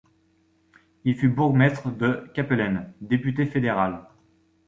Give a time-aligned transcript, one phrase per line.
[1.05, 4.07] Il fut bourgmestre de Kapellen, député fédéral.